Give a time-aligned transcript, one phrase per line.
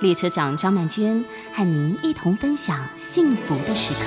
[0.00, 4.00] 列车长张曼娟和您一同分享幸福的时刻。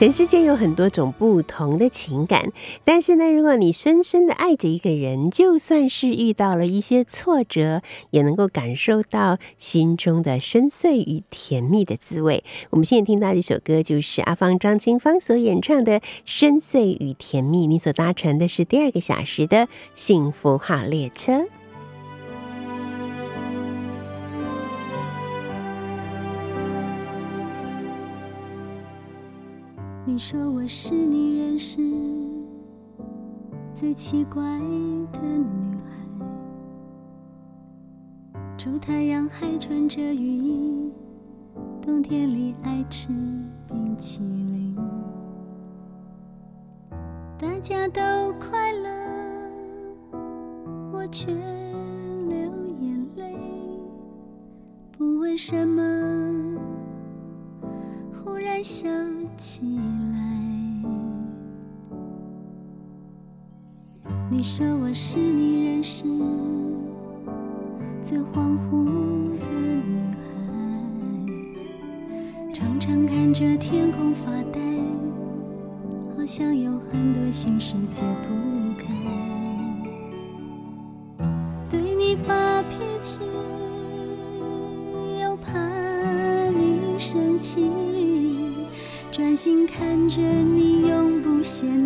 [0.00, 2.52] 人世间有很多种不同的情感，
[2.84, 12.44] 但是呢，如果你深深的爱着一个人，就算是遇到了一些挫折，也能够感受到心中的深邃与甜蜜的滋味。
[12.70, 17.64] 我们现在听到这首歌，就是阿芳张清芳所演唱的《深邃与甜蜜》。
[17.68, 21.44] 你所搭乘的是第二个小时的幸福号列车。
[30.16, 31.78] 你说我是你认识
[33.74, 34.42] 最奇怪
[35.12, 35.90] 的女孩，
[38.56, 40.90] 出太阳还穿着雨衣，
[41.82, 43.08] 冬天里爱吃
[43.68, 44.74] 冰淇淋。
[47.36, 48.00] 大家都
[48.40, 48.88] 快乐，
[50.94, 52.38] 我却流
[52.80, 53.36] 眼泪，
[54.96, 56.58] 不问什么，
[58.14, 58.90] 忽然想
[59.36, 59.78] 起。
[64.36, 66.04] 你说我是你认识
[68.04, 68.84] 最恍惚
[69.38, 69.46] 的
[69.88, 70.12] 女
[72.44, 74.60] 孩，常常看着天空发呆，
[76.14, 78.34] 好像有很多心事解不
[78.78, 78.92] 开。
[81.70, 83.22] 对你发脾气，
[85.22, 85.58] 又怕
[86.50, 87.70] 你生气，
[89.10, 91.85] 专心看着你，永不嫌。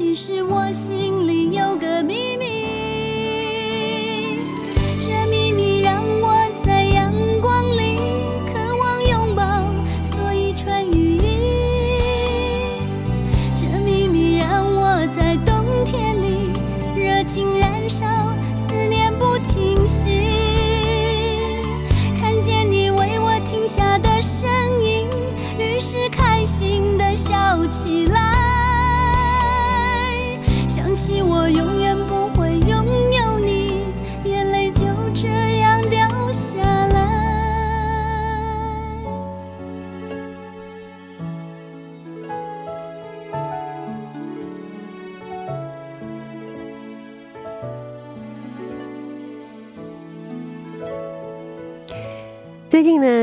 [0.00, 1.29] 其实我心里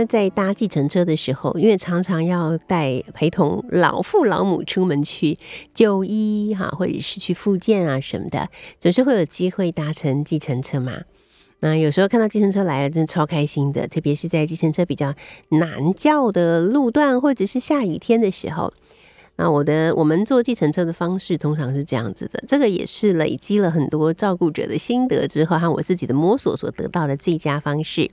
[0.05, 5.37] 在搭计程车的时候，因为常常要带陪同老父老母出门去
[5.73, 8.49] 就医哈，或者是去复健啊什么的，
[8.79, 11.01] 总是会有机会搭乘计程车嘛。
[11.59, 15.13] 那有时候看到计程车来了，真的超开心的，特别是在计程车比较
[15.49, 18.71] 难叫的路段，或者是下雨天的时候。
[19.37, 28.09] 那我的我们坐计程车的方式通常是这样子的，这个也是累积了很多照顾者的心得之后和我自己的摸索所得到的最佳方式。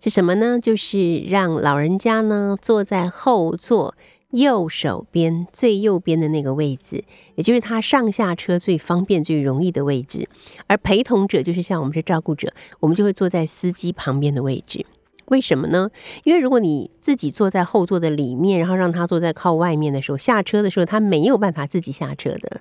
[0.00, 0.58] 是什么呢？
[0.60, 3.94] 就是让老人家呢坐在后座
[4.30, 7.02] 右手边最右边的那个位置，
[7.34, 10.28] 也就是他上下车最方便、最容易的位置。
[10.66, 14.84] 而陪同者就是像我们是照顾者，我们就会坐在司机旁边的位置。
[15.28, 15.90] 为什么呢？
[16.24, 22.60] 因为如果你自己坐在后座的里面，然后让他坐在靠外面的时候，下车的时候他没有办法自己下车的，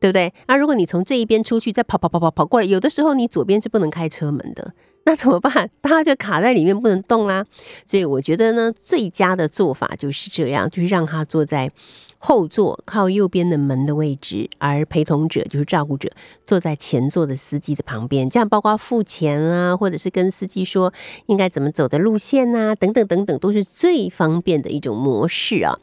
[0.00, 0.32] 对不对？
[0.48, 4.74] 那如果你从这一边出去，再跑跑跑跑跑过来，有的时候你左边是不能开车门的。
[5.06, 5.70] 那怎么办？
[5.80, 7.46] 他就卡在里面不能动啦。
[7.86, 11.70] 所以我觉得呢，最佳的做法就是这样，就是让他坐在
[12.18, 16.10] 后座靠右边的门的位置，而陪同者就是照顾者
[16.44, 18.28] 坐在前座的司机的旁边。
[18.28, 20.92] 这样包括付钱啊，或者是跟司机说
[21.26, 25.78] 应该怎么走的路线啊，等等等等，都是最方便的一种模式啊。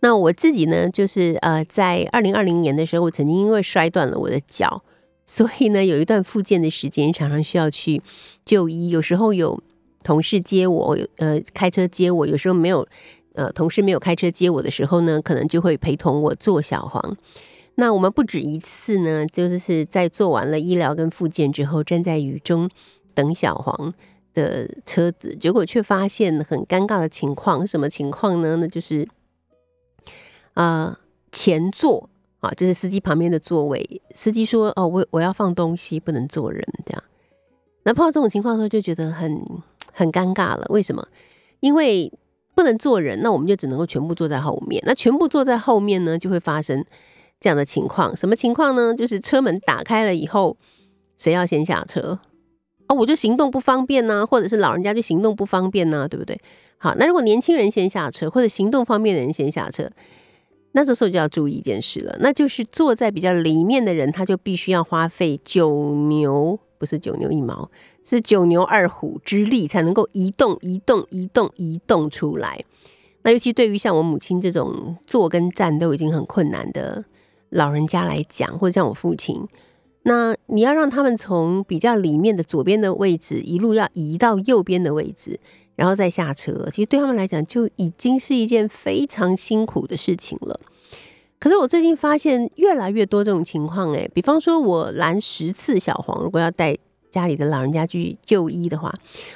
[0.00, 4.84] 那我自己呢，就是呃，在二零二零年的时候，我曾经因为摔断了我的脚。
[5.30, 8.02] 所以呢，有一段复健的时间，常常需要去
[8.44, 8.88] 就医。
[8.88, 9.62] 有时候有
[10.02, 12.84] 同事接我，呃，开车接我；有时候没有，
[13.34, 17.16] 呃，同事没有开车接我的时候呢，可能就会陪同我做小黄。
[17.76, 22.68] 那我们不止一次呢，就是在做完了医疗跟复健之后，站在雨中
[23.14, 23.94] 等小黄
[24.34, 27.64] 的车子，结果却发现很尴尬的情况。
[27.64, 28.56] 什么情况呢？
[28.56, 29.06] 那就是
[30.54, 30.98] 啊，
[31.30, 32.10] 前座。
[32.40, 37.02] 啊，就是司机旁边的座位，司机说：“哦，我我要放东西，不能坐人。”这样，
[37.84, 39.40] 那碰到这种情况的时候，就觉得很
[39.92, 40.66] 很尴尬了。
[40.70, 41.06] 为什么？
[41.60, 42.12] 因为
[42.54, 44.82] 不能坐人，那我们就只能够全部坐在后面。
[44.86, 46.84] 那全部坐在后面呢，就会发生
[47.38, 48.16] 这样的情况。
[48.16, 48.94] 什么情况呢？
[48.94, 50.56] 就是车门打开了以后，
[51.16, 52.18] 谁要先下车？
[52.86, 56.40] 啊，我就行动不方便呢，或者是老人家就行动不方便呢，对不对？
[56.78, 59.90] 好，那如果年轻人先下车，或者行动方便的人先下车，
[60.72, 67.70] 那这时候就要注意一件事了，那就是坐在比较里面的人，他就必须要花费九牛，不是九牛一毛。
[68.02, 72.64] 是九牛二虎之力才能够移动、移动、移动、移动出来。
[73.22, 77.04] 那尤其对于像我母亲这种坐跟站都已经很困难的
[77.50, 79.46] 老人家来讲，或者像我父亲，
[80.04, 85.38] 那你要让他们从比较里面的左边的位置一路要移到右边的位置，
[85.80, 90.60] 然后再下车，其实对他们来讲就已经是一件非常辛苦的事情了。
[91.38, 96.76] 可是我最近发现越来越多这种情况，诶，比方说我拦十次小黄，如果要带。
[97.10, 98.94] 家里的老人家去就医的话，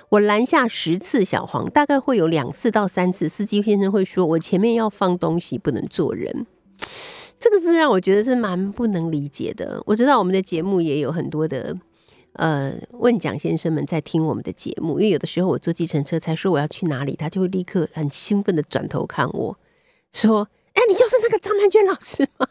[0.08, 6.47] 我拦下十次小黄，大概会有两次到三次，司机先生会说：“我前面要放东西，不能坐人。”
[7.40, 9.82] 这个是让我觉得是蛮不能理解的。
[9.87, 11.76] 我知道我们的节目也有很多的
[12.35, 19.59] 呃问蒋先生们在听我们的节目，因为有的时候我坐计程车才说我要去哪里，他就会立刻很兴奋的转头看我
[20.13, 22.47] 说：“哎，你就是那个张曼娟老师吗？”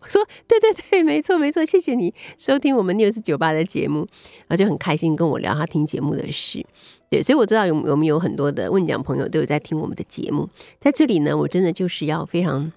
[0.00, 4.06] 我 说对对对，没错没错，谢谢你收听我们六四九八的节目，
[4.46, 6.64] 然后就很开心跟我聊他听节目的事。
[7.10, 10.48] 对，所以我知道有我们有很多的问讲朋友都有在听我们的节目，
[10.78, 12.72] 在这里呢，我真的就是要非常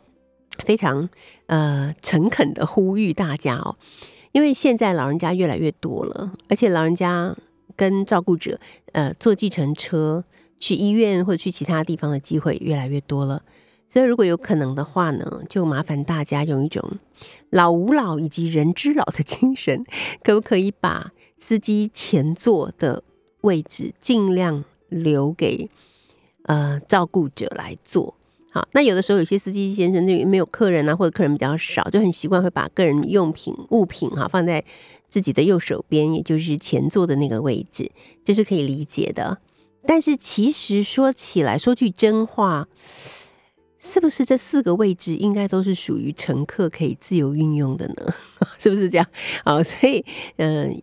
[0.65, 1.07] 非常
[1.45, 3.75] 呃诚恳的呼吁大家哦，
[4.31, 7.35] 因为现在老人家越来越多了，而且老人家
[7.75, 8.59] 跟照顾者
[8.93, 10.23] 呃坐计程车
[10.59, 13.43] 去医院或者去其他地方的机会越来越多了。
[13.89, 16.97] 所以，如果有可能的话呢，就麻烦大家用一种
[17.49, 19.83] 老吾老以及人之老的 精神，
[20.23, 23.03] 可不可以把司机前座的
[23.41, 25.69] 位置尽量留给
[26.43, 28.15] 呃照顾者来坐？
[28.51, 34.63] 好，那有的时候有些司机先生就没有客人啊，或者客人比较少，就很习惯会把个人用品物品哈放在
[35.09, 37.91] 自己的右手边，也就是前座的那个位置，
[38.25, 39.39] 这是可以理解的。
[39.85, 42.67] 但是其实说起来，说句真话。
[43.83, 48.13] 是不是这四个位置应该都是属于乘客可以自由运用的呢？
[48.59, 49.07] 是不是这样？
[49.43, 50.05] 好，所以
[50.37, 50.79] 嗯，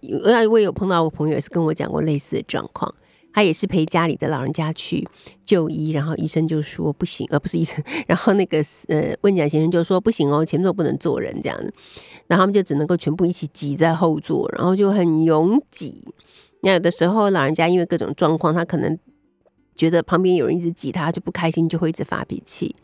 [0.50, 2.92] 我有碰到我朋友也是跟我讲过类似的状况，
[3.38, 5.08] 他也是陪家里的老人家去
[5.44, 8.58] 就医，然后医生就说不行，而不是医生， 然后那个
[8.88, 11.72] 呃温讲先生就说不行哦，前座不能坐人这样子，
[12.26, 16.02] 然后他们就只能够全部一起挤在后座，然后就很拥挤。
[16.62, 18.98] 那有的时候老人家因为各种状况，他可能。
[19.76, 22.74] 觉得旁边有人一直挤他，就不开心，就会一直发脾气。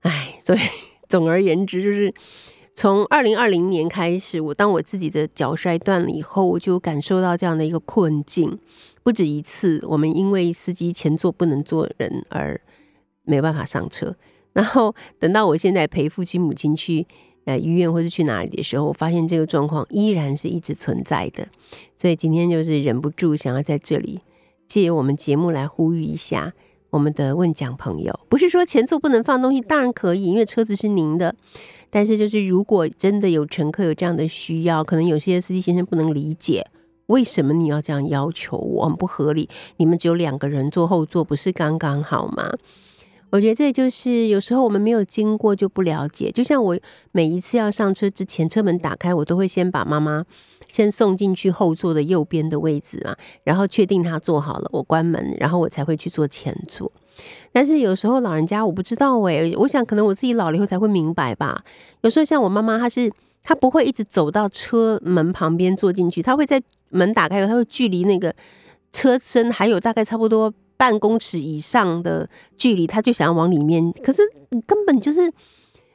[0.00, 0.58] 哎，所以
[1.08, 2.12] 总而言之，就是
[2.74, 8.58] 从二零二零年开始，我当我自己的脚摔断了以后，我就感受到这样的一个困境，
[9.08, 9.82] 不止一次。
[9.88, 12.60] 我们因为司机前座不能坐人而
[13.24, 14.14] 没办法上车，
[14.52, 17.06] 然后等到我现在陪父亲母亲去
[17.46, 21.48] 呃医院或是去哪里的时候，我发现这个状况依然是一直存在的。
[21.96, 24.20] 所以今天就是忍不住想要在这里。
[24.66, 26.52] 借我们节目来呼吁一下
[26.90, 31.34] 我们的问讲朋友，不是说前座不能放东西，当然可以，因为车子是您的。
[31.88, 36.66] 但是就是如果真的有乘客有这样的需要，可能有些司机先生不能理解，
[37.08, 39.50] 为什么你要这样要求我，很不合理。
[39.76, 42.52] 你们只有两个人坐后座，不是刚刚好吗？
[43.30, 46.30] 我觉得这就是有时候我们没有经过就不了解。
[46.30, 46.78] 就像我
[47.12, 50.24] 每一次要上车之前，车门打开，我都会先把妈妈
[50.68, 56.90] 先送进去后座的右边的位置嘛，然后确定她坐好了，我关门，然后我才会去坐前座。
[57.52, 61.62] 但是有时候老人家我不知道诶，我想可能我自己老了以后才会明白吧。
[62.00, 63.12] 有时候像我妈妈，她是
[63.42, 68.34] 她不会一直走到车门旁边坐进去，她会在门打开后，它会距离那个
[68.92, 70.52] 车身还有大概差不多。
[70.78, 75.28] 半公尺以上的距离，他就想要往里面，可是你根本就是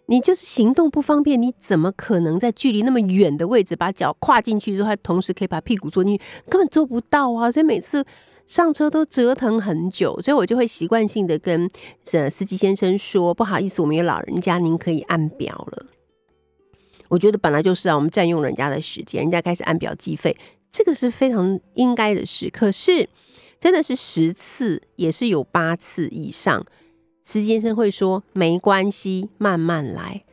[0.08, 6.22] 你就是行动不方便，你怎么可能在距离那么远的位置把脚跨进去之后，还同时可以把屁股坐进去？
[6.50, 7.50] 根本做不到啊！
[7.50, 8.06] 所以每次
[8.46, 11.70] 上车都折腾很久，所以我就会习惯性的跟
[12.12, 15.86] 呃司机先生说：“不好意思，我们有老人家，您可以按表了。”
[17.08, 20.36] 我觉得本来就是啊，我们占用人家的时间，人家开始按表计费，
[20.74, 22.50] 这个是非常应该的事。
[22.50, 23.08] 可是。
[23.60, 26.65] 真的是十次也是有八次以上，
[27.24, 30.25] 司机先生会说没关系，慢慢来，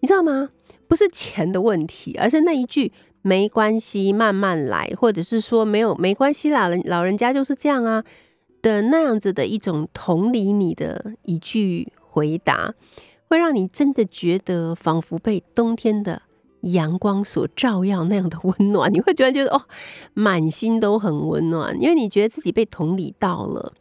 [0.00, 0.48] 你知道吗？
[0.88, 8.02] 不是钱的问题，而是那一句没关系，慢慢来，或者是说没有没关系啦，人老人家就是这样啊
[8.60, 12.74] 的那样子的一种同理你的一句回答，
[13.28, 16.22] 会让你真的觉得仿佛被冬天的
[16.62, 19.62] 阳光所照耀那样的温暖，你会突然觉得哦，
[20.14, 23.72] 满心都很温暖，因为你觉得自己被同理到了。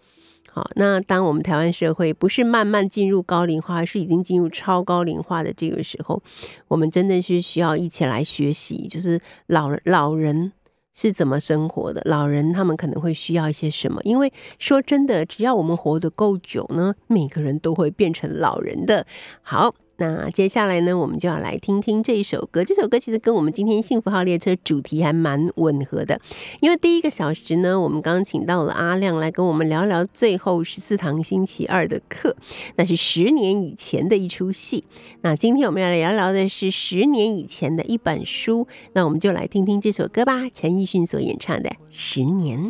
[0.52, 6.22] 好，那当我们台湾社会不是慢慢进入高龄化，而是已经进入超高龄化的这个时候，
[6.68, 10.52] 我们真的是需要一起来学习，就是老老人
[10.94, 14.02] 是怎么生活的，老人他们可能会需要一些什么。
[14.04, 19.06] 因为说真的，只要我们活得够久呢，每个人都会变成老人的。
[19.42, 19.76] 好。
[20.02, 22.64] 那接下来呢，我们就要来听听这一首歌。
[22.64, 26.20] 这首歌其实跟我们今天幸福号列车主题还蛮吻合的，
[26.60, 32.36] 因为第一个小时呢，我们刚请到了阿亮来跟我们聊聊最后十四堂星期二的课，
[32.78, 34.84] 那是十年以前的一出戏。
[35.22, 38.68] 那今天我们要来聊聊的是十年以前的一本书。
[38.94, 42.64] 那我们就来听听这首歌吧，陈奕迅所演唱的《十年》。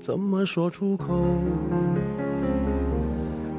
[0.00, 1.14] 怎么说出口？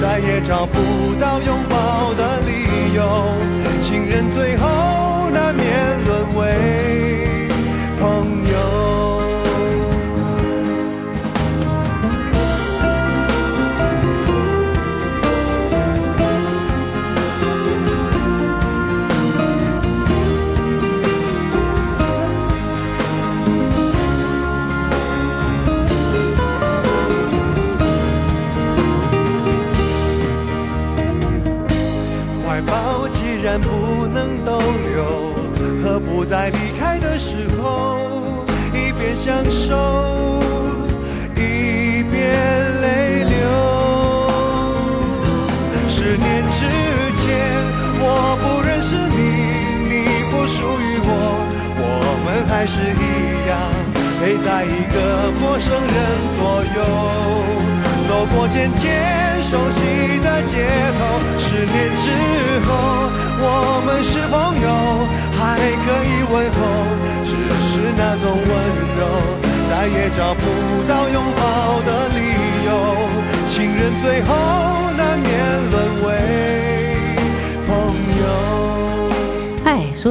[0.00, 0.78] 再也找不
[1.20, 3.56] 到拥抱的理由。
[3.80, 6.95] 情人最后难免沦为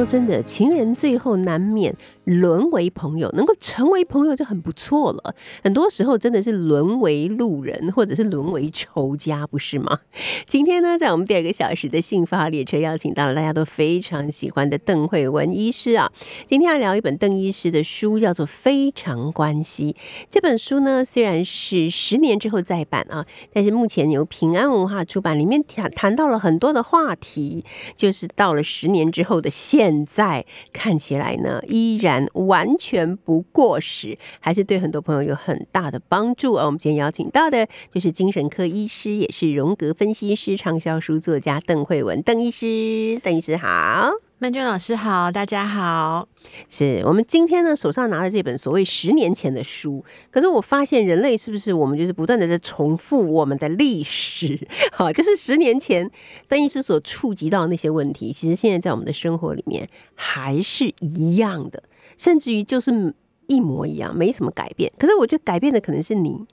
[0.08, 1.94] 真的，情人最后难免。
[2.26, 5.36] 沦为朋友，能够成为朋友就很不错了。
[5.62, 10.00] 很多时候真的是沦为路人，或者是沦为仇家，不是吗？
[10.48, 16.10] 今天呢，在我们第二个小时的幸福号列车，邀请到了大家都非常喜欢的邓慧文医师啊。
[16.46, 19.92] 今天要聊一本邓医师的书，叫做《非常关系》。
[20.28, 32.26] 这本书呢，虽然是十年之后再版啊，但是目前由平安文化出版，里面谈谈到了很多的话题，就是到了十年之后的现在，看起来呢，依然。
[32.34, 36.54] 完全不过时，还是对很多朋友有很大的帮助。
[36.54, 43.18] 而我们今天邀请到的就是精神科医师，也是荣格分析师、畅销书作家邓慧文，邓医师。
[43.22, 46.28] 邓医师好，曼娟老师好，大家好。
[46.68, 54.68] 是我们今天呢手上拿的这本所谓十年前的书，可是我发现人类是不是我们就是不断的在重复我们的历史？
[54.92, 56.10] 好，就是十年前
[56.48, 61.82] 邓医师所触及到那些问题，其实现在在我们的生活里面还是一样的。
[62.18, 63.14] 甚至于就是
[63.46, 64.92] 一模一样，没什么改变。
[64.98, 66.44] 可是我觉得改变的可能是你，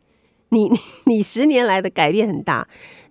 [0.54, 0.70] 你
[1.06, 2.66] 你十年来的改变很大。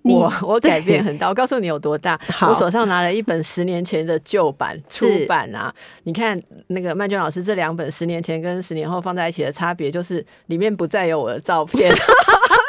[0.05, 2.19] 我我改变很大，我告诉你有多大。
[2.41, 5.73] 我手上拿了一本十年前的旧版出版啊，
[6.03, 11.95] 你看那个曼娟老师这两本十年前跟十年后放在一起的差别，就是里面不再有我的照片。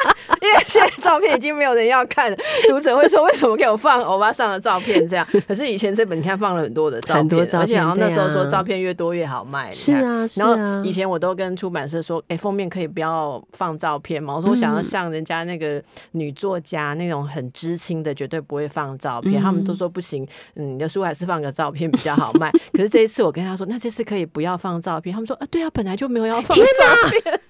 [0.44, 2.36] 因为现在照片已经没有人要看了，
[2.68, 5.26] 读者会说为什么给我放欧巴桑的照片这样？
[5.48, 9.70] 可是以前这本你看放了很多的照片，而且然后那时候说照片越多越好卖。
[9.72, 14.36] 是啊，然后以前我都跟出版社说，哎，封面可以不要放照片嘛？
[14.36, 15.82] 我说我想要像人家那个
[16.12, 19.40] 女作家那种很知青的，绝对不会放照片。
[19.40, 22.50] 他们都说不行，嗯，你的书还是放个照片比较好卖。
[22.72, 25.12] 可是这一次我跟他说，那这次可以不要放照片。
[25.12, 26.64] 他们说，啊，对啊，本来就没有要放照
[27.10, 27.40] 片。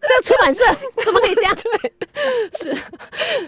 [0.00, 0.64] 这出版社
[1.04, 1.56] 怎么可以这样？
[1.56, 2.76] 对，是，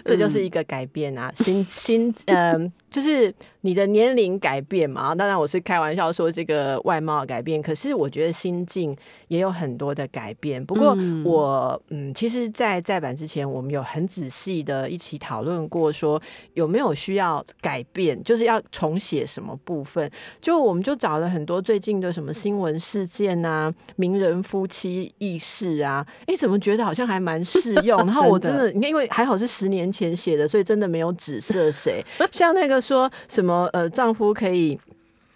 [0.05, 3.33] 这就是一个改变啊，新新，嗯，就是。
[3.65, 5.15] 你的年龄改变嘛？
[5.15, 8.93] 当然我是开玩笑说这个外貌改变，可是我觉得心境
[9.29, 10.61] 也有很多的改变。
[10.65, 16.21] 不过我嗯，其实，在再版之前，我们有很仔细的一起讨论过，说
[16.55, 20.11] 有没有需要改变，就是要重写什么部分。
[20.41, 27.97] 就我们就找了很多最近的什么新闻事件啊，名人夫妻轶事啊，哎，怎么觉得好像还蛮适用？
[27.99, 32.03] 然后我真的，你看，因为还好是十年前写的，所以真的没有指涉谁。
[32.29, 33.69] 像那个说什么。
[33.71, 34.77] 呃，丈夫可以，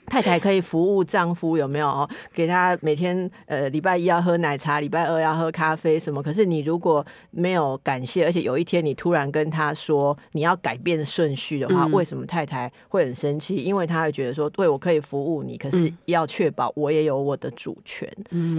[0.08, 2.08] 太太可以服务丈夫，有没有？
[2.34, 6.22] 给他每天呃，礼拜一要喝奶茶，礼拜二要喝咖啡，什么？
[6.22, 13.56] 可是你如果没有感谢，而且有一天你突然跟他说你要改变顺序的话，为什么太太会很生气？
[13.56, 18.08] 因为她会觉得说，对我可以服务你，可是要确保我也有我的主权。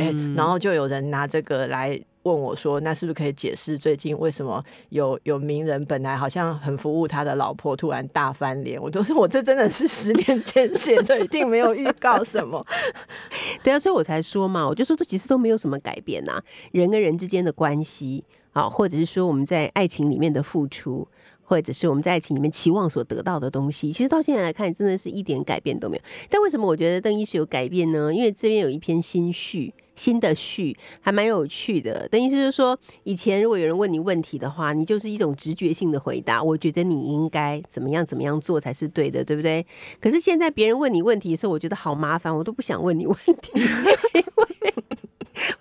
[0.01, 2.01] 哎，然后就有人拿这个来。
[2.29, 12.65] 问我说：“那是不是可以解释最近为什么有有名人本来好像很服务他的老婆，突然大翻脸？”我都说：“我这真的是十年间写的，一定没有预告什么。
[13.65, 16.41] ”对啊，所以我才说嘛，我就说这其实都没有什么改变呐，
[16.73, 21.09] 人跟人之间的关系，好，或者是说我们在爱情里面的付出，
[21.49, 26.03] 或者是我们在爱情里面期望所得到的东西，其实到现在来看，真的是一点改变都没有。
[26.29, 28.15] 但为什么我觉得邓医师有改变呢？
[28.15, 29.73] 因为这边有一篇新序。
[29.99, 36.41] 新的序还蛮有趣的，邓医师是说，以前如果有人问你问题的话，你就是一种直觉性的回答。
[36.41, 39.67] 我觉得你应该怎么样怎么样做才是对的，对不对？
[40.01, 43.61] 可是现在别人问你问题的时候，我觉得好麻烦，我都不想问你问题，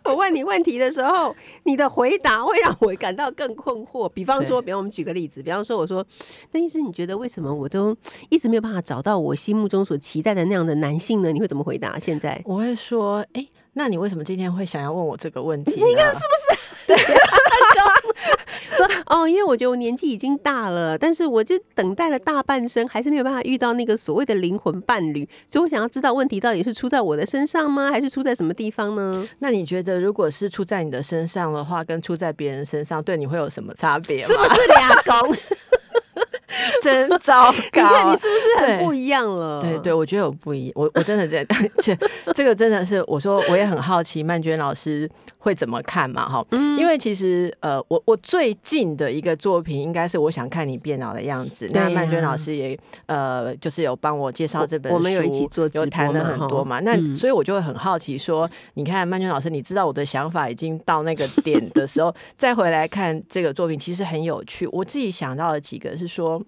[0.07, 4.07] 我问你问题的时候，你的回答会让我感到更困惑。
[4.07, 6.05] 比方说，比方我们举个例子，比方说我说，
[6.49, 7.95] 邓医师，你觉得为什么我都
[8.29, 11.31] 一直没有办法找到我心目中所期待的那样的男性呢？
[11.33, 11.99] 你会怎么回答？
[11.99, 13.45] 现在我会说，哎。
[13.79, 15.69] 那你为什么今天会想要问我这个问题？
[15.75, 16.59] 你看是不是？
[16.87, 16.95] 对，
[18.77, 29.27] 说哦，因为我觉得我年纪已经大了，但是我就等待了大半生，还是没有办法遇到那个所谓的灵魂伴侣，所以我想要知道问题到底是出在我的身上吗，还是出在什么地方呢？
[29.39, 34.17] 那你觉得，如果是出在你的身上的话，跟出在别人身上，对你会有什么差别？
[34.19, 35.35] 是不是俩公？
[36.83, 37.53] 真糟糕！
[37.53, 39.61] 你看你是不是很不一样了？
[39.61, 41.43] 对对，我觉得我不一样，我我真的在，
[41.79, 41.97] 这
[42.33, 45.09] 这个真的是，我说我也很好奇曼娟老师
[45.39, 46.27] 会怎么看嘛？
[46.27, 46.45] 哈，
[46.77, 51.69] 因为其实呃，我我最近的一个作品应该是我想看你变老的样子。
[51.73, 56.79] 那曼娟老师也呃，就是有帮我介绍这本，我们有一起做，有谈了很多嘛。
[56.81, 64.67] 那所以我就会很好奇，说你看曼娟老师，你知道我的想法已经到那个点的时候， 再回来看这个作品，其实很有趣。
[64.71, 66.41] 我自己想到的几个是说。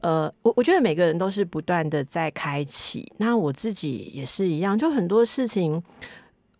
[0.00, 5.82] 呃，我我觉得每个人都是不断的在开启，那我自己也是一样，就很多事情，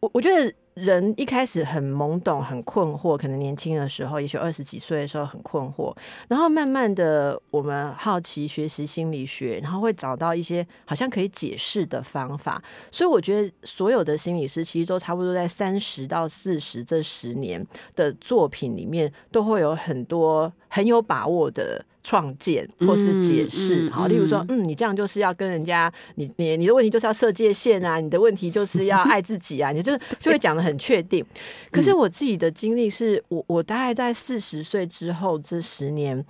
[0.01, 0.53] 我我觉得。
[0.77, 5.91] 人一开始很懵懂、很困惑，可能年轻的时候，也许二十几岁的时候很困惑，
[6.29, 12.63] 然后慢慢的，我们好奇学习心理学，然后会找到一些好像可以解释的方法。
[12.93, 21.83] 所以我觉得所有的心理师其实都差不多在三十到四十这十年的作品里面，都会有很多很有把握的。
[22.07, 29.91] 创建或是解释，好，例如说，嗯，你这样就是要跟人家，你你你的问题就是要设界限啊，你的问题就是要爱自己啊，你就
[30.21, 31.27] 就会讲的很确定。
[31.73, 36.25] 可是我自己的经历是，我我大概在四十岁之后这十年，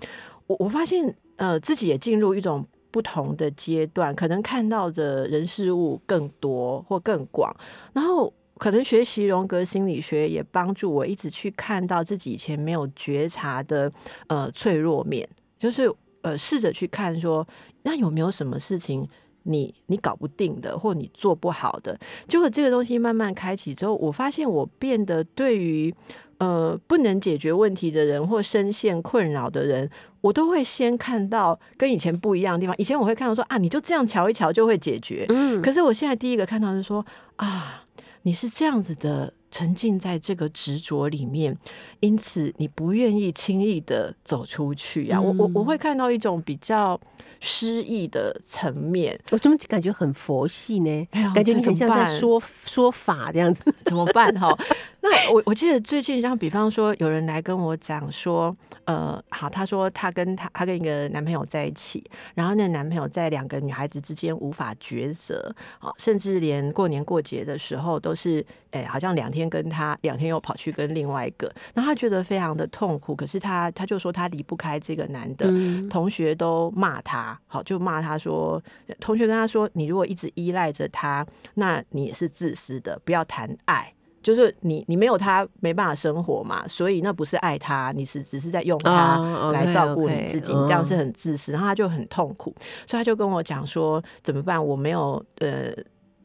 [0.46, 7.54] 我我发现，呃，自己也进入一种不同的阶段，可能看到的人事物更多或更广，
[7.92, 13.92] 然后可能学习荣格心理学也帮助我一直去看到自己以前没有觉察的
[14.28, 15.28] 呃脆弱面。
[15.58, 15.92] 就是
[16.22, 17.46] 呃，试着去看说，
[17.82, 19.08] 那有没有什么事情
[19.44, 21.98] 你你搞不定的，或你做不好的？
[22.26, 25.94] 结果这个东西慢慢开启之后，我发现我变得对于
[26.38, 29.88] 呃不能解决问题的人或深陷困扰的人，
[30.20, 32.74] 我都会先看到跟以前不一样的地方。
[32.76, 35.24] 以前我会看到说啊，你就这样瞧一瞧就会解决。
[35.28, 37.84] 嗯，可是我现在第一个看到是说啊，
[38.22, 41.56] 你是这样子的沉浸在这个执着里面，
[42.00, 47.00] 因此你不愿意轻易的走出去呀、我我我会看到一种比较
[47.40, 51.08] 诗意的层面，我怎么感觉很佛系呢？
[51.34, 53.62] 感觉你这怎么很像在办说说法这样子。
[53.84, 54.56] 怎么办哈？
[55.00, 62.02] 那我我记得最近，像比方说，有人来跟我讲说，呃，好，他说他跟他他跟一个男朋友在一起，
[62.34, 78.62] 然后那个男朋友在两个女孩子之间无法抉择，啊，甚至连过年过节的时候都是，哎、好像两天跟他，两天又跑去跟另外一个，然后他觉得非常的痛苦，可是他他就说他离不开这个男的，嗯同学都骂他，好就骂他说，
[79.00, 83.92] 同学跟他说，你如果一直依赖着他，那你也是自私的，不要谈爱。
[84.22, 91.52] 就是你，你没有他没办法生活嘛，所以那不是爱他，你是只是在用他哦来照顾你自己，你这样是嗯很自私。
[91.52, 92.52] 然后他就很痛苦，
[92.86, 94.64] 所以他就跟我讲说怎么办？
[94.64, 95.72] 我没有呃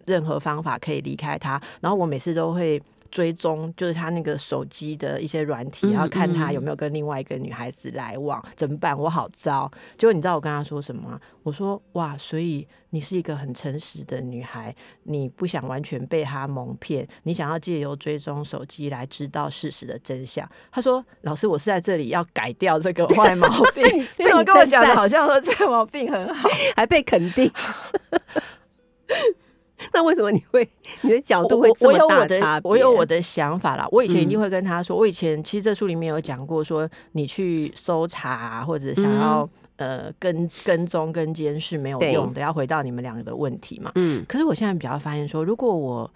[0.05, 2.81] 任何方法可以离开他，然后我每次都会。
[3.11, 8.97] 追踪就是他那个手机的一些软体，嗯然后看他嗯有没有跟另外一个女孩子来往，怎么办？
[8.97, 9.69] 我好糟。
[9.97, 11.19] 结果你知道我跟他说什么吗？
[11.43, 20.49] 我说哇，所以你是一个很诚实的女孩，你不想完全被他蒙骗，你想要借由追踪手机来知道事实的真相。
[20.71, 23.83] 他说：“老师，我是在这里要改掉这个坏毛病。
[23.97, 26.47] 你 怎么跟我讲的好像说这个毛病很好？
[26.77, 27.51] 还被肯定。
[29.93, 30.67] 那为什么你会
[31.01, 32.59] 你的角度会我这么我有我大？
[32.59, 33.87] 的我有我的想法啦。
[33.91, 43.91] 我以前一定嗯会跟他说，我以前其实这书里面有讲过，说你去搜查、啊、或者想要、呃跟跟踪跟监视没有用的，要回到你们两个的问题嘛。
[43.95, 46.09] 嗯可是我现在比较发现说，如果我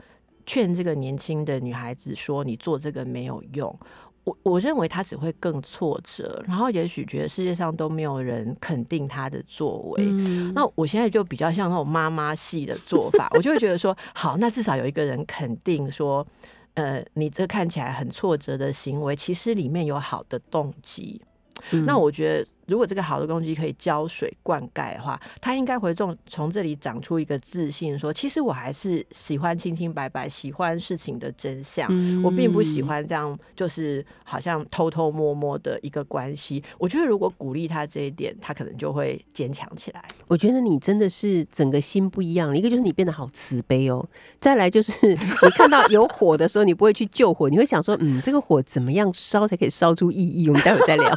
[0.46, 3.80] 劝这个年轻的女孩子说你做这个没有用，
[4.26, 10.04] 我我认为他只会更挫折，然后也许觉得世界上都没有人肯定他的作为。
[10.06, 16.26] 嗯那我现在就比较像那种妈妈系的做法，我就会觉得说， 好，那至少有一个人肯定说，
[16.74, 21.22] 呃，你这看起来很挫折的行为，其实里面有好的动机。
[21.72, 31.88] 嗯那我觉得，如果这个好的动机可以浇水灌溉的话，他应该会从从这里长出一个自信，说其实我还是喜欢清清白白，喜欢事情的真相。
[31.92, 36.64] 嗯我并不喜欢这样，就是好像偷偷摸摸的一个关系。
[36.78, 40.04] 我觉得如果鼓励他这一点，他可能就会坚强起来。
[40.28, 42.58] 我觉得你真的是整个心不一样了。
[42.58, 44.04] 一个就是你变得好慈悲哦，
[44.40, 50.48] 再来就是你看到有火的时候，你不会去救火，你会想说，嗯，这个火怎么样烧才可以烧出意义？
[50.48, 51.14] 我们待会再聊。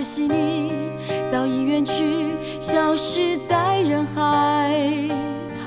[0.00, 0.72] 可惜你
[1.30, 4.74] 早已远去，消失在人海。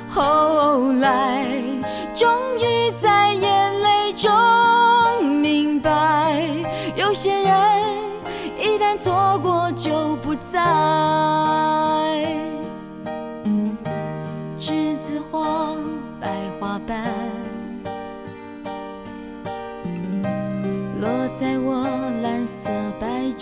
[0.10, 1.46] 后来，
[2.16, 4.32] 终于在眼泪中
[5.40, 6.44] 明白，
[6.96, 7.54] 有些人
[8.58, 10.60] 一旦错过就不再。
[14.58, 15.76] 栀子花，
[16.20, 16.28] 白
[16.60, 17.04] 花瓣，
[21.00, 21.08] 落
[21.40, 21.86] 在我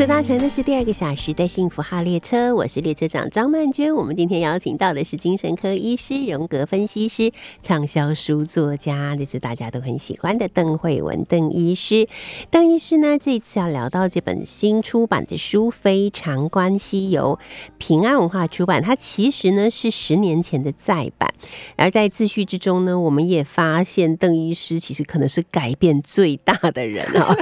[0.00, 3.94] 所搭乘的是第二个小时的幸福号列车，我是列车长张曼娟。
[3.94, 7.30] 我们今天邀请到的是精神科医师、荣格分析师、
[7.62, 12.08] 畅销书作家，这是大家都很喜欢的邓慧文邓医师。
[12.50, 17.38] 邓医师呢，这次要聊到这本新出版的书《非常关系》，由
[17.76, 18.82] 平安文化出版。
[18.82, 21.30] 它其实呢是十年前的再版，
[21.76, 27.36] 而在自序之中呢，我们也发现邓医师其实可能是改变最大的人哦。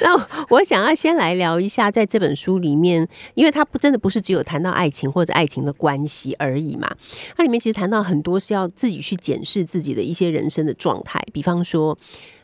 [0.00, 6.90] 那我想要先来 来聊一下，在这本书里面，因为它不真的不是只有谈到爱情或者爱情的关系而已嘛，
[7.36, 11.98] 它里面其实谈到很多是要自己去检视自己的一些人生的状态，比方说。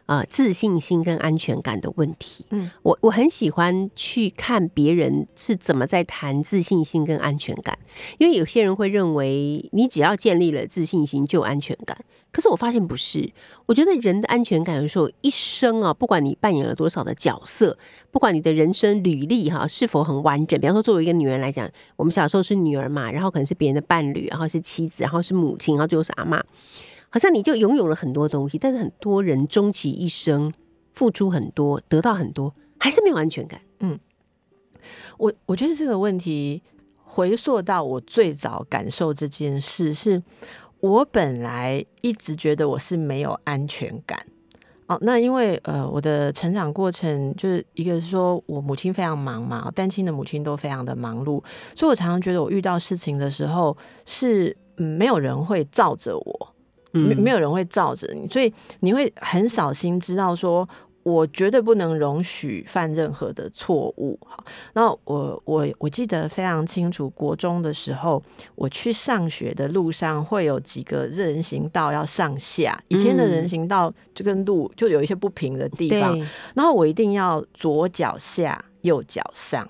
[0.07, 2.45] 呃自信心跟安全感的问题。
[2.51, 7.79] 嗯，我我很喜欢去看别人是怎么在谈自信心跟安全感，
[8.19, 11.97] 因为有些人会认为你只要建立了自信心就有安全感，
[12.31, 13.33] 可是我发现不是。
[13.67, 17.79] 我觉得人的安全感有时候一生啊，不管你扮演了多少的角色，
[18.11, 26.41] 不管你的人生履历哈是否很完整，比方说作为一个女人来讲，我们小时候是女儿嘛，然后可能是别人的伴侣，然后是妻子，然后是母亲，然后最后是阿嬷。
[27.15, 30.53] 好像你就拥有了很多东西，但是很多人终其一生
[30.93, 33.61] 付出很多，得到很多，还是没有安全感。
[33.79, 33.97] 嗯
[35.19, 36.61] 我我觉得这个问题
[37.05, 40.21] 回溯到我最早感受这件事，是
[40.81, 44.27] 我本来一直觉得我是没有安全感。
[44.87, 51.41] 哦，那因为呃，我的成长过程就是一个是说我母亲非常忙嘛，单亲的母亲都非常的忙碌，
[51.77, 56.54] 所以我常常觉得我遇到事情的时候是，没有人会罩着我，
[56.95, 60.69] 没没有人会罩着你，所以你会很小心知道说。
[61.05, 64.19] 我绝对不能容许犯任何的错误。
[64.25, 68.23] 好，那我我我记得非常清楚，国中的时候，
[68.55, 72.83] 我去上学的路上会有几个人行道要上下。
[72.89, 76.19] 以前的人行道就跟路就有一些不平的地方，
[76.55, 79.69] 然后我一定要左脚下，右脚上。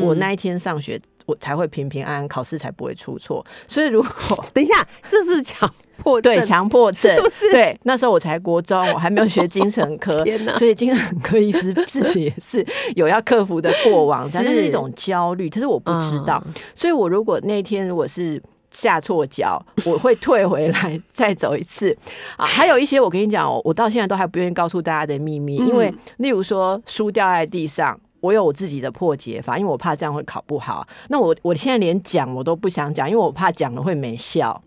[0.00, 0.98] 我那一天上学，
[1.30, 3.44] 我才会平平安安，考试才不会出错。
[3.66, 4.10] 所以如果
[4.52, 5.72] 等一下，这是强。
[6.02, 7.50] 迫对强迫症是不是？
[7.50, 10.16] 对，那时候我才国中，我还没有学精神科，
[10.56, 12.66] 所以精神科医师自己也是
[12.96, 16.42] 有要克服的过往，但是一种焦虑，可是我不知道，
[16.74, 21.94] 所以我如果那天如果是下错脚，我会退回来再走一次
[22.38, 22.46] 啊。
[22.46, 30.86] 还有一些我跟你讲，我到现在都还不愿意告诉大家的秘密，因为例如说书掉在地上，我有我自己的破解法，因为我怕这样会考不好。
[31.08, 34.62] 那我我现在连讲我都不想讲，因为我怕讲了会没效。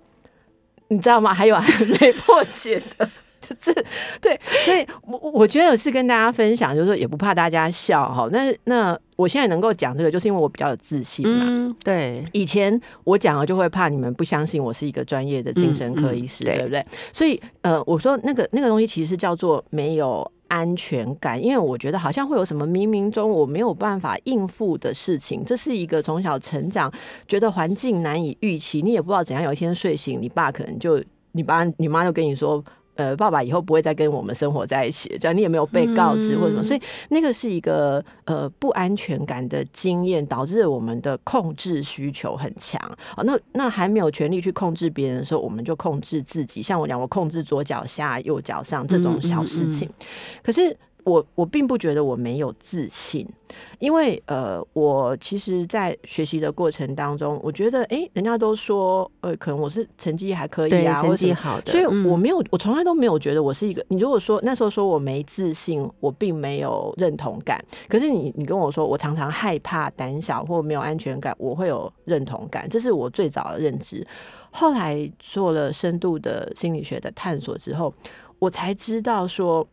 [0.89, 1.33] 你知道吗？
[1.33, 3.09] 还有还 没破解的，
[3.57, 3.73] 这
[4.21, 8.29] 对，所以我我觉得是跟大家分享，就是说也不怕大家笑哈。
[8.31, 11.75] 那那我现在能够讲这个，就是因为我比较有自信嘛。
[11.83, 16.85] 对，以前我讲了就会怕你们不相信我是一个专业的精神科医师，对不对？
[17.11, 20.29] 所以呃，我说那个那个东西其实叫做没有。
[20.47, 26.91] 安全感，因为我觉得好像会有什么冥冥中我没有办法应付的事情，这是一个从小成长
[27.27, 29.43] 觉得环境难以预期，你也不知道怎样。
[29.43, 32.63] 有一天睡醒，你爸可能就你爸你妈就跟你说。
[32.95, 42.79] 呃，爸爸以后不会再跟我们生活在一起，这样你也没有被告知或什么，所以那个是一个呃不安全感的经验，导致我们的控制需求很强。
[43.15, 46.61] 啊，那那还没有权利去控制别人的时候，我们就控制自己。
[46.61, 49.89] 像我讲，我控制左脚下、右脚上这种小事情，
[50.43, 50.75] 可是。
[51.03, 53.27] 我我并不觉得我没有自信，
[53.79, 63.85] 因为呃，我其实，在学习的过程当中，我觉得，哎，人家都说，呃，可能我是成绩还可以啊，成绩好的，所以我没有，我从来都没有觉得我是一个。
[63.89, 67.63] 你如果说那时候说我没自信，我并没有认同感。
[67.89, 74.05] 可是你你跟我说，我常常害怕、胆小或没有安全感，我会有认同感，这是我最早的认知。
[74.51, 77.93] 后来做了深度的心理学的探索之后，
[78.39, 79.67] 我才知道说。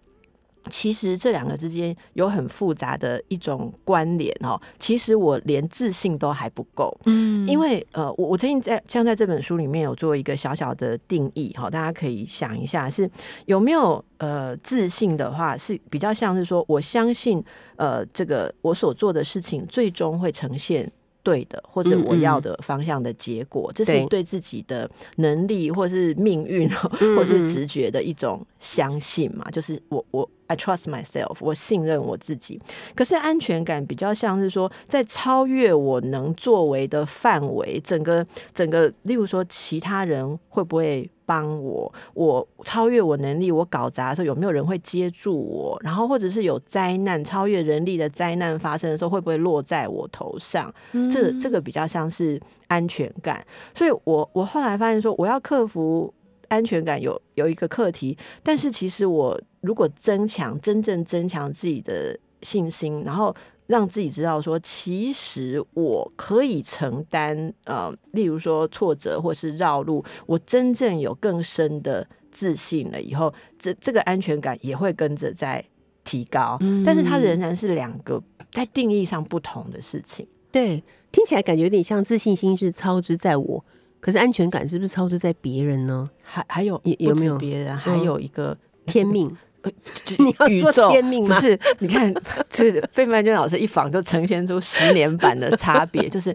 [0.68, 4.60] 其实这两个之间有很复杂的一种关联哦。
[4.78, 13.10] 其实我连自信都还不够，嗯，因为呃，我我最近在像在这本书里面有做一个小小的定义哈，大家可以想一下，是
[13.46, 17.42] 有没有呃自信的话，是比较像是说我相信
[17.76, 20.90] 呃这个我所做的事情最终会呈现。
[21.22, 26.66] 对的，或者我要的方向的结果，这是对自己的能力，或是命运，
[27.14, 29.46] 或是直觉的一种相信嘛？
[29.50, 32.60] 就是我我 I trust myself，我信任我自己。
[32.96, 41.08] 可是安全感比较像是说，在超越我能作为的范围，整个整个，例如说，其他人会不会？
[41.30, 45.78] 帮我，我超越我能力，我搞砸的时候有没有人会接住我？
[45.80, 50.74] 然后或者是有灾难，超越人力的灾难发生的时候，会不会落在我头上？
[51.08, 53.46] 这这个比较像是安全感。
[53.72, 56.12] 所以我我后来发现说，我要克服
[56.50, 63.34] 安全感有有一个课题，但是其实我如果增强真正增强自己的信心，然后。
[63.70, 75.64] 让自己知道说，其实我可以承担呃，例如说挫折或是绕路，我真正有更深的自信了以后，这这个安全感也会跟着在
[76.02, 76.58] 提高。
[76.84, 78.20] 但是它仍然是两个
[78.52, 80.26] 在定义上不同的事情。
[80.50, 80.82] 对，
[81.12, 83.64] 听起来感觉有点像自信心是操之在我，
[84.00, 86.08] 可是安全感是不是操之在别人呢？
[86.22, 87.76] 还还有有没有别人？
[87.76, 89.30] 还有一个天命。
[90.18, 91.58] 你要说天命不是？
[91.80, 92.10] 你看，
[92.48, 96.08] 这费曼娟老师一访就呈现出十年版的差别。
[96.08, 96.34] 就是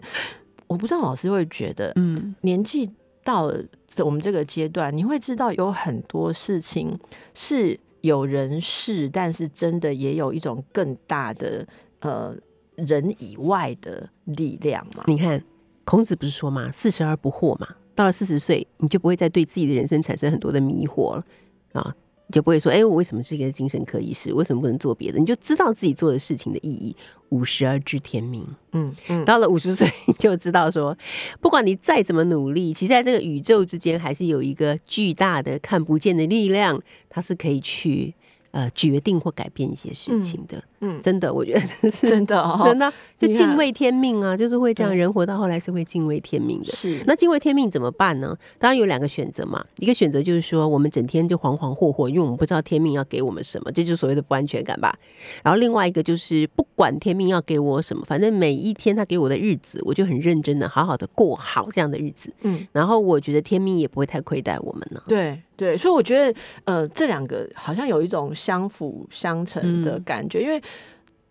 [0.68, 2.88] 我不知道老师会觉得，嗯，年纪
[3.24, 3.60] 到了
[3.98, 6.96] 我们这个阶段，你会知道有很多事情
[7.34, 11.66] 是有人事，但是真的也有一种更大的
[11.98, 12.32] 呃
[12.76, 15.02] 人以外的力量嘛。
[15.08, 15.42] 你看，
[15.86, 21.24] 孔子不是说嘛，四十而不惑嘛，到了四十岁，你就不会再对自己的人生产生很多的迷惑了
[21.72, 21.94] 啊。
[22.28, 24.32] 你就不会说，哎，我为什么是一个精神科医师？
[24.34, 25.18] 为什么不能做别的？
[25.20, 26.96] 你就知道自己做的事情的意义。
[27.28, 30.96] 五十而知天命，嗯嗯，到了五十岁就知道说，
[31.40, 38.12] 不管你再怎么努力，其实在这个宇宙之间，还是有一个巨大的看不见的力量，它是可以去。
[38.56, 46.72] 呃，决定或改变一些事情的，嗯，真的，我觉得是 真的，哦， 真的，就敬畏天命啊，就是会这样，人活到后来是会敬畏天命的。
[46.72, 48.34] 是，那敬畏天命怎么办呢？
[48.58, 54.98] 当然有两个选择嘛，一个选择就是说，我们整天就惶惶惑惑，因为我们不知道天命要给我们什么，这就是所谓的不安全感吧。
[55.42, 62.32] 然后另外一个就是，不管天命要给我什么，反正每一天他给我的日子，我就很认真的、好好的过好这样的日子。
[62.40, 65.02] 嗯，然后我觉得天命也不会太亏待我们呢。
[65.06, 65.42] 对。
[65.56, 70.62] 对，所以我觉得，呃，这两个好像有一种相辅相成的感觉，因为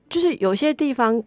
[0.10, 1.22] 就是有些地方，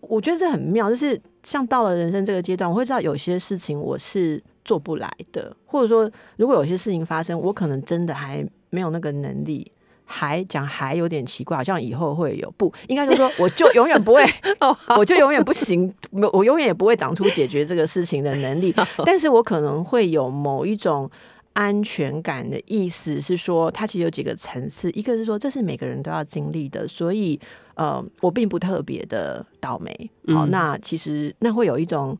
[0.00, 9.70] 我觉得这很妙，就是像到了人生这个阶段，我会知道有些事情我是做不来的，或者说，如果有些事情发生，我可能真的还没有那个能力，
[10.04, 14.24] 还讲还有点奇怪，好像以后会有，不应该就说，我就永远不会，
[14.98, 15.94] 我就永远不行，
[16.32, 18.74] 我永远也不会长出解决这个事情的能力，
[19.06, 21.08] 但是我可能会有某一种。
[21.52, 24.90] 安全感的意思是说，它其实有几个层次。
[24.92, 27.38] 一个是说，这是每个人都要经历的，所以
[27.74, 30.10] 呃，我并不特别的倒霉。
[30.28, 32.16] 好，那其实那会有一种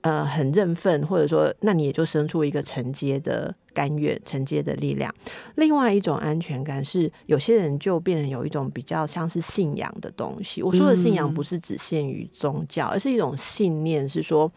[0.00, 5.14] 呃很认份，或者说，那你也就生出一个承接的甘愿、承接的力量。
[5.56, 10.62] 另外一种安全感是，有些人就变成有一种比较像是信仰的东西。
[10.62, 14.50] 我说的信仰不是只限于宗教，而是一种信念，是说，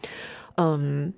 [0.56, 1.12] 嗯。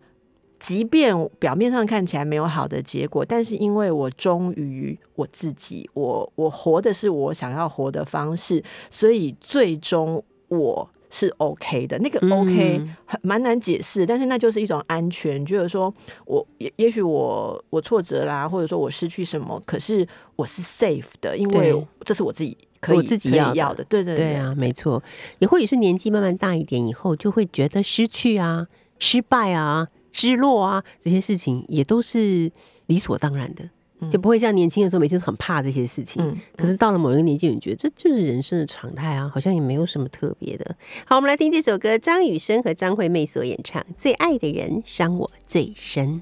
[0.58, 11.96] 即便表面上看起来没有好的结果，但是因为我忠于我自己，我我活的是我想要活的方式，所以最终我是 OK 的。
[12.00, 15.94] 那个 OK 很蛮难解释，但是那就是一种安全，就是说
[16.26, 23.84] 我也也许我我挫折啦，或者说我失去什么，可是我是 safe 的，因为这是我自己可以自己要的。
[23.84, 25.00] 对对对啊，没错。
[25.38, 28.66] 也或许是年纪慢慢大一点以后，就会觉得失去啊、
[28.98, 29.88] 失败啊。
[30.12, 32.50] 失落啊，这些事情也都是
[32.86, 33.68] 理所当然的，
[34.10, 36.36] 就不会像年轻的时候每天很怕这些事情。
[36.56, 40.76] 可是到了某一个年纪，你觉得这就是人生的常态啊，好像也没有什么特别的。
[41.04, 46.20] 好，我们来听这首歌，张雨生和张惠妹所演唱《最爱的人伤我最深》。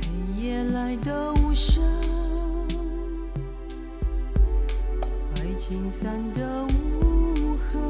[0.00, 1.82] 黑夜来的无声，
[5.36, 7.80] 爱情散的无痕。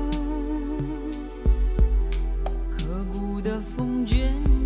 [2.70, 3.95] 刻骨的风卷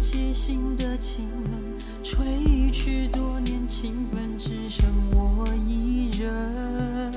[0.01, 7.13] 起心的清冷，吹去多年情分，只剩我一人。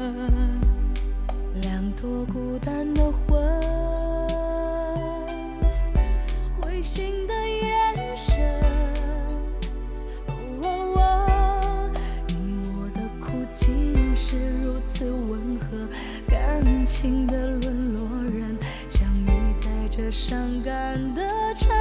[1.61, 3.41] 两朵孤单的魂，
[6.59, 8.43] 灰心的眼神。
[12.27, 15.87] 你我的苦竟是如此温和，
[16.27, 18.57] 感情的沦落人，
[18.89, 21.71] 相遇在这伤感的城。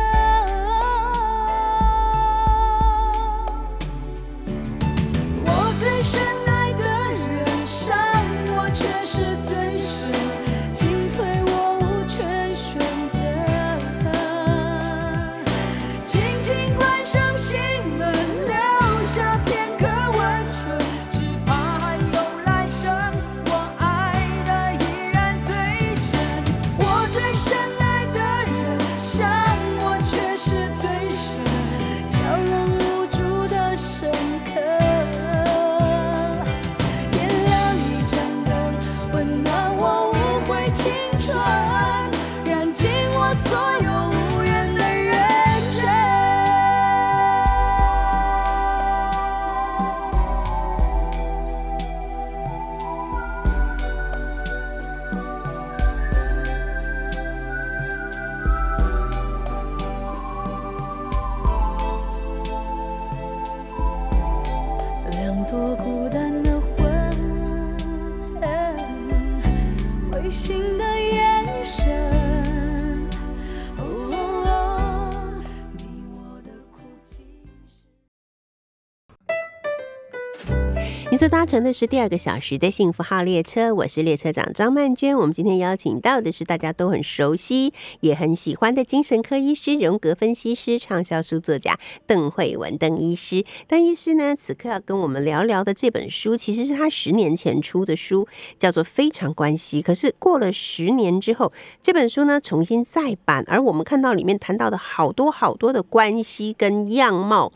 [81.12, 85.14] 你所搭乘的是第二个小时的幸福号列车，我是列车长张曼娟。
[85.14, 93.44] 我们今天邀请到的是大家都很熟悉、也很喜欢的精神科医师、荣格分析师、畅销书作家邓慧文邓医师。
[93.68, 98.26] 邓医师呢，此刻要跟我们聊聊的这本书，其实是他十年前出的书，
[98.58, 99.82] 叫做《非常关系》。
[99.84, 107.52] 可是过了十年之后，这本书呢重新再版，而我们看到里面谈到的好多好多的关系跟样貌。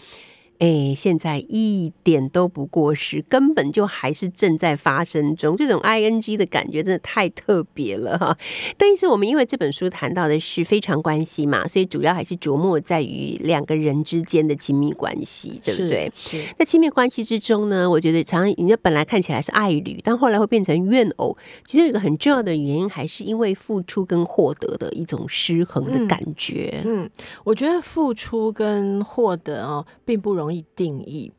[0.58, 5.56] 哎，现在一点都不过时，根本就还是正在发生中。
[5.56, 8.36] 这种 ing 的感觉真的太特别了哈。
[8.76, 16.10] 但是我们因为这本书谈到的是非常关系嘛，所以主要还是琢磨在于两个人之间的亲密关系，对不对？
[16.16, 21.36] 是在亲密关系之中呢，我觉得常常人家本来看起来是爱侣，但后来会变成怨偶。
[21.64, 26.82] 其实有一个很重要的原因，还是因为付出跟获得的一种失衡的感觉。
[26.84, 27.08] 嗯，
[27.44, 31.32] 我觉得付出跟获得哦，并不容易定义。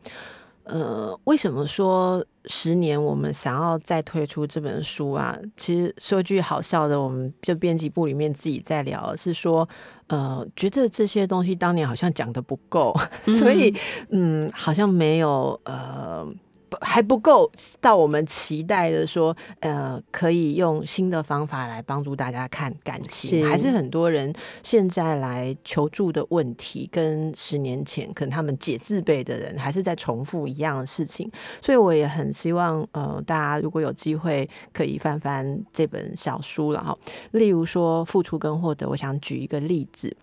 [0.64, 5.38] 呃，为什么说十年我们想要再推出这本书啊？
[5.56, 9.68] 其实说句好笑的，我们就编辑部里面自己在聊，是说，
[10.08, 12.94] 呃，觉得这些东西当年好像讲的不够，
[13.40, 13.74] 所以
[14.10, 16.28] 嗯，好像没有呃。
[16.70, 23.48] 不还不够到我们期待的说，呃，可以用新的方法来帮助大家看感情，是。
[23.48, 36.98] 还是很多人现在来求助的问题，跟十年前可能他们解字辈的人还是在重复一样的事情，所以我也很希望，呃，大家如果有机会可以翻翻这本小书了哈，
[37.32, 40.16] 例如说付出跟获得，我想举一个例子。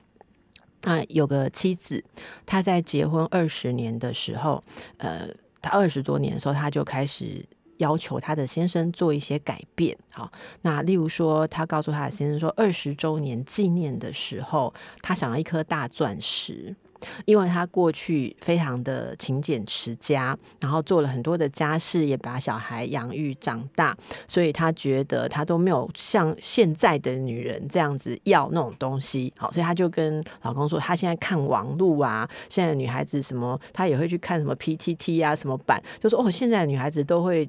[0.82, 2.04] 啊，有个妻子，
[2.44, 4.62] 她在结婚二十年的时候，
[4.98, 5.28] 呃，
[5.64, 7.44] 她二十多年的时候，她就开始
[7.78, 9.96] 要求她的先生做一些改变。
[10.10, 16.76] 好，那例如说，她告诉她的先生说，二十周年纪念的时候，她想要一颗大钻石。
[17.24, 23.96] 因为她过去非常的勤俭持家，然后做了很多的家事，也把小孩养育长大，
[24.28, 29.32] 所以她觉得她都没有像现在的女人这样子要那种东西。
[29.36, 37.48] 好，所以她就跟老公说，她现在看网路啊，现在女孩子什么，她也会去看什么 PTT 啊，什么版，就说哦，现在女孩子都会。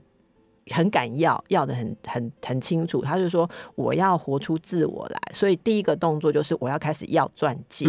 [0.71, 3.01] 很敢要，要的很很很清楚。
[3.01, 7.85] 他就说我要活出自我来，所以第一个动作就是我要开始要钻戒。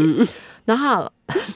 [0.65, 1.11] 然后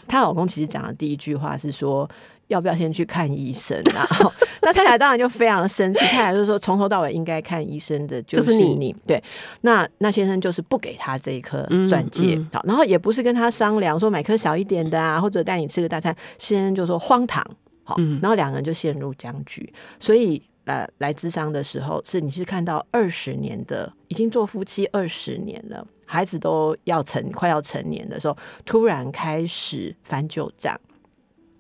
[0.09, 2.09] 她老公其实讲的第一句话是说，
[2.49, 4.07] 要不要先去看医生啊？
[4.63, 8.97] 那太太当然就非常生气，太太就说从头到尾应该看医生的就是 就是你你。
[9.07, 9.23] 对，
[9.63, 17.45] 那那先生就是不给他这一颗嗯钻戒嗯，好，然后也不是跟他商量说买颗小一点的啊，或者带你吃个大餐，先生就说荒唐。
[17.83, 20.41] 好，嗯然后两个人就陷入僵局，所以
[20.71, 30.81] 呃，来咨商的时候，是你是看到二十年的，已经做夫妻二十年了，孩子都要成快要成年的时候，突然开始翻旧账。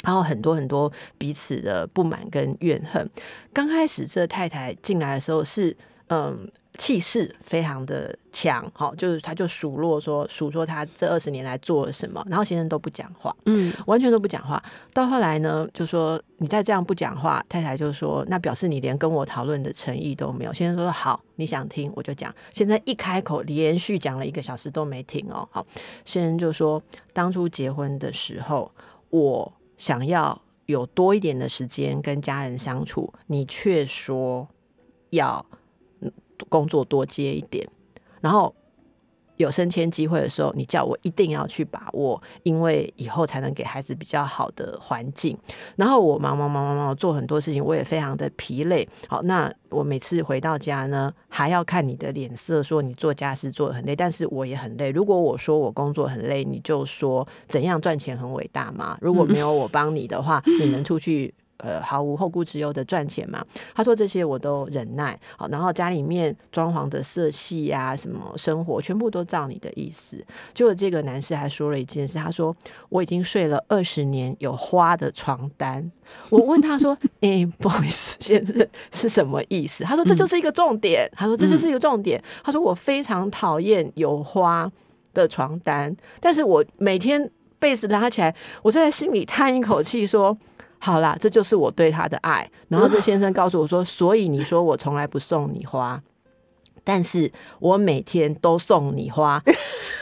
[0.04, 3.10] 然后很多很多彼此的不满跟怨恨。
[3.52, 6.48] 刚开始这太太进来的时候是嗯
[6.80, 14.62] 气势非常的强，好，就是他就数落说数说他这二十年来做了什么，然后先生都不讲话，嗯，完全都不讲话。
[14.94, 20.52] 到后来呢，就说你再这样不讲话，太太就说那表示你连跟我讨论的诚意都没有。
[20.54, 22.34] 先生说好，你想听我就讲。
[22.54, 25.46] 现在一开口连续讲了一个小时都没停哦。
[25.52, 25.66] 好，
[26.06, 28.72] 先生就说当初结婚的时候，
[29.10, 34.48] 我想要有多一点的时间跟家人相处，你却说
[35.10, 35.58] 要嗯
[36.48, 37.68] 工作多接一点，
[38.20, 38.54] 然后
[39.36, 45.34] 有升迁机会的时候，你叫我一定要去把握，因为以后才能给孩子比较好的环境。
[45.76, 48.86] 然后我忙忙忙忙忙做很多事情，我也非常的疲累。
[49.08, 54.90] 好，那我每次回到家呢，还要看你的脸色，说你做家事做的很累，但是我也很累。
[54.90, 58.98] 如果我说我工作很累，你就说怎样赚钱很伟大吗？
[59.00, 61.32] 如果没有我帮你的话，你能出去？
[61.62, 63.44] 呃，毫无后顾之忧的赚钱嘛？
[63.74, 70.24] 他说这些我都忍耐，好，然后家里面装潢的色系呀、什么生活，全部都照你的意思。
[70.54, 72.54] 结果这个男士还说了一件事，他说
[72.88, 75.90] 我已经睡了二十年有花的床单。
[76.28, 81.08] 我问他说：“诶、不好意思，先生是什么意思？”他说：“这就是一个重点。
[81.14, 82.22] 他说：“这就是一个重点。
[82.42, 84.70] 他说：“我非常讨厌有花
[85.14, 90.36] 的床单，但是我每天被子拉起来，我在心里叹一口气说。”
[90.82, 92.50] 好啦，这就是我对他的爱。
[92.68, 96.02] 然后这先生告诉我说：“所以你说我从来不送你花，
[96.82, 99.42] 但是我每天都送你花，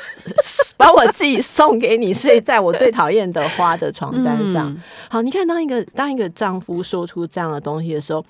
[0.79, 4.73] 把我自己送给你，睡在我最讨厌的花的床单上。
[4.73, 8.25] 嗯好，你看，当一个当一个丈夫说出这样的东西的时候，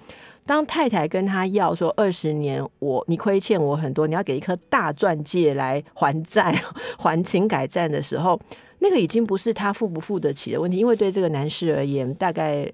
[0.47, 6.63] 当太太跟他要说二十年我你亏欠我很多，你要给一颗大钻戒来还债、
[6.97, 8.41] 还情改债的时候，
[8.81, 12.71] 那个已经不是他付不付得起的问题，因为对这个男士而言，大概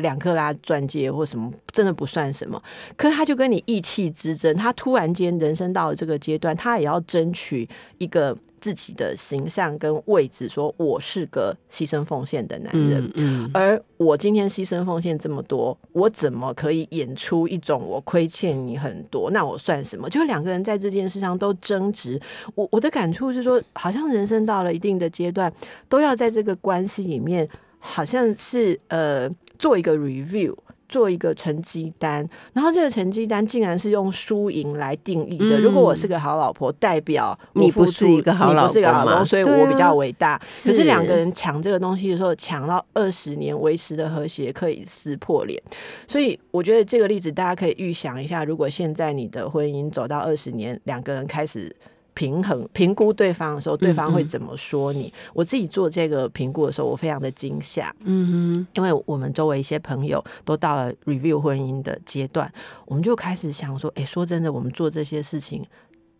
[0.00, 2.62] 两克拉钻戒或什么真的不算什么。
[2.96, 13.10] 可他就跟你意气之争，他突然间人生到了这个阶段，他也要争取一个自己的形象跟位置，说我是个牺牲奉献的男人。
[13.16, 19.30] 嗯而我今天牺牲奉献这么多，我怎么可以演出一种我亏欠你很多？
[19.30, 20.08] 那我算什么？
[20.10, 22.20] 就两个人在这件事上都争执。
[22.54, 25.52] 我我的感触是说，好像人生到了一定的阶段，
[25.88, 27.48] 都要在这个关系里面，
[27.78, 29.28] 好像是呃
[29.58, 30.54] 做一个 review。
[30.88, 35.58] 做一个成绩单，然后这个成绩单竟然是用输赢来定义的。
[35.58, 40.40] 嗯如果我是个好老婆，代表你不是一个好老婆所以我比较啊伟大。
[40.46, 45.62] 是可是两个人抢这个东西的时候，抢到二十年维持的和谐可以撕破脸。
[46.06, 51.74] 所以我觉得这个例子大家可以预想一下，如果现在你的婚姻走到二十年，两个人开始。
[52.18, 55.12] 平衡评估对方的时候，对方会怎么说你？
[55.32, 62.52] 我自己做这个评估的时候，我非常的惊吓，嗯哼因为我们周围一些朋友都到了 review 婚姻的阶段，
[62.86, 65.64] 我们就开始想说，哎、说真的，我们做这些事情。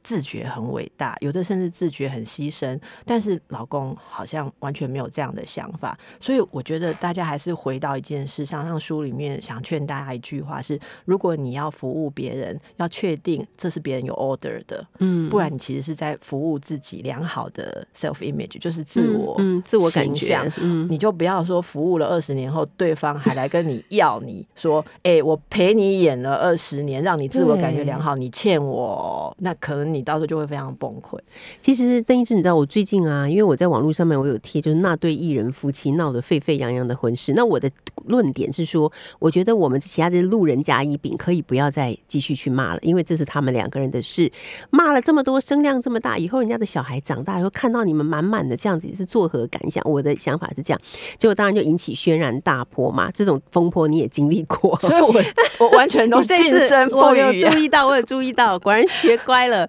[0.02, 20.88] 自觉很伟大，有的甚至自觉很牺牲，但是老公好像完全没有这样的想法，所以我觉得大家还是回到一件事上，像书里面想劝大家一句话是：如果你要服务别人，要确定这是别人有 order 的，嗯不然你其实是在服务自己良好的 self image，就是自我嗯，自我感觉，嗯。
[20.88, 31.18] 你就不要说服务了二十年后，对方还来跟你要你 说，哎、我陪你演了二十年，让你自我感觉良好，你欠我，那可能你到时候就会非常崩溃。
[31.60, 37.32] 其实邓医师，你知道我最近啊，因为我在网络上面我有贴，就是那对艺人夫妻闹得沸沸扬扬的婚事。
[37.34, 37.70] 那我的
[38.08, 44.30] 论点是说，我觉得我们其他的路人甲乙丙可以不要再继续去骂了，因为这是他们两个人的事。
[44.70, 49.82] 骂了这么多，声量这么大，以后人家的小孩长大以后看到你们满满的这样子，是作何感想？
[49.88, 50.80] 我的想法是这样，
[51.18, 53.10] 结果当然就引起轩然大波嘛。
[53.12, 55.12] 这种风波你也经历过，所以我
[55.60, 59.68] 我完全都 你这次晋升我有不语啊注意到，我有注意到，果然学乖了。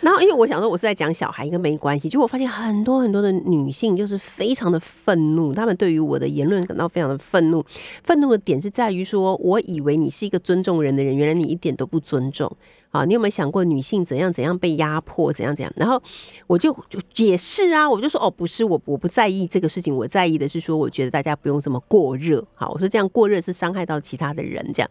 [0.00, 2.08] 然后，因为我想说我是在讲小孩，应该没关系。
[2.08, 7.64] 就我发现很多很多的女性就是非常的愤怒，她们对于我的言论感到非常的愤怒。
[8.02, 12.50] 愤怒的点是在于说，我以为你是一个尊重人的人，原来你一点都不尊重。
[12.90, 15.72] 啊，你有没有想过女性怎样怎样被压迫，怎样怎样？
[15.76, 16.02] 然后
[16.46, 22.44] 我就就解释啊，我就说哦，不是我我不在意这个事情，我在意的是说，我觉得大家不用这么过热。
[22.54, 24.90] 好，我说这样过热是伤害到其他的人，这样。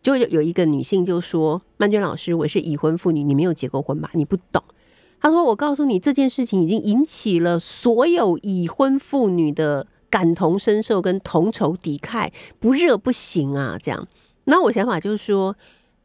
[0.00, 4.10] 就有一个女性就说：“曼娟老师，我是已婚妇女，你没有结过婚吧？
[4.14, 4.62] 你不懂。”
[5.20, 14.06] 她说：“我告诉你，这件事情已经引起了所有已婚妇女的感同身受跟同仇敌忾，不热不行啊！”这样，
[14.44, 15.54] 那我想法就是说，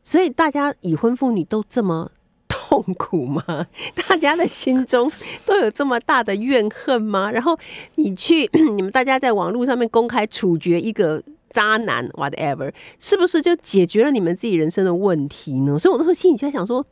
[0.05, 2.11] 所以大家已婚妇女都这么。
[2.47, 3.43] 痛苦吗？
[4.07, 5.09] 大家的心中
[5.45, 7.29] 都有这么大的怨恨吗？
[7.31, 7.57] 然后
[7.95, 15.77] 你去， 你们大家在网络上面公开处决一个渣男，whatever，是不是就解决了你们自己人生的问题呢？
[15.77, 16.85] 所以我那时候心里就在想说，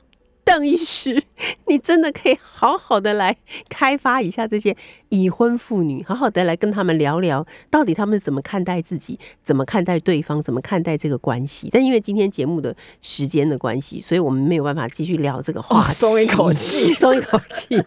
[0.45, 1.23] 邓医师，
[1.67, 3.35] 你真的可以好好的来
[3.69, 4.75] 开发一下这些
[5.09, 11.69] 已婚妇女，好好的来跟他们聊聊，到底他们怎么看待自己，怎么看待对方，怎么看待这个关系。
[11.71, 17.81] 但因为今天节目的时间的关系，所以我们没有办法继续聊这个话题，松一口气松一口气。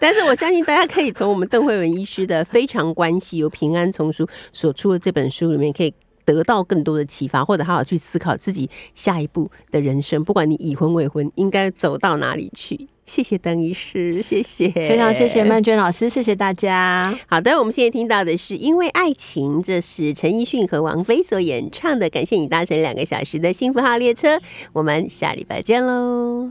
[0.00, 5.94] 但是我相信大家可以从我们邓慧文医师的《非常关系》由平安丛书所出的这本书里面，可以
[6.24, 10.22] 得到更多的启发，或者好好去思考自己下一步的人生。
[10.24, 12.88] 不管你已婚未婚，应该走到哪里去。
[13.06, 17.12] 谢谢邓医师，谢谢，非常谢谢曼娟老师，谢谢大家。
[17.26, 22.08] 好的，我们现在听到的是《因为爱情》，这是陈奕迅和王菲所演唱的。
[22.08, 24.38] 感谢你搭乘两个小时的幸福号列车，
[24.72, 26.50] 我们下礼拜见喽。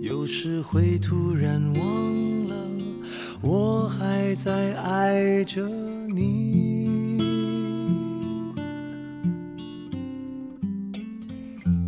[0.00, 2.56] 有时会突然忘了，
[3.42, 5.68] 我还在爱着
[6.08, 6.71] 你。